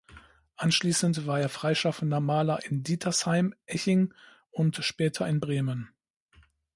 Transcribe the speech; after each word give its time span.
Anschließend 0.55 1.27
war 1.27 1.39
er 1.41 1.47
freischaffender 1.47 2.19
Maler 2.19 2.65
in 2.65 2.81
Dietersheim 2.81 3.53
(Eching) 3.67 4.15
und 4.49 4.77
später 4.77 5.27
in 5.29 5.39
Bremen. 5.39 5.93